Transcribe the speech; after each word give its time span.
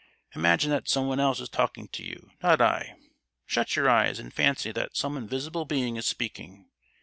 Imagine 0.33 0.71
that 0.71 0.89
someone 0.89 1.19
else 1.19 1.39
is 1.39 1.47
talking 1.47 1.87
to 1.89 2.03
you, 2.03 2.31
not 2.41 2.59
I. 2.59 2.95
Shut 3.45 3.75
your 3.75 3.87
eyes, 3.87 4.17
and 4.17 4.33
fancy 4.33 4.71
that 4.71 4.97
some 4.97 5.15
invisible 5.15 5.65
being 5.65 5.95
is 5.95 6.07
speaking. 6.07 6.65